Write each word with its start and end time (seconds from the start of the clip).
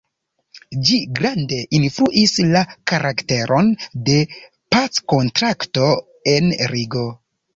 Ĝi 0.87 0.95
grande 1.17 1.57
influis 1.79 2.33
la 2.55 2.63
karakteron 2.93 3.69
de 4.09 4.17
packontrakto 4.77 5.91
en 6.35 6.49
Rigo. 6.75 7.07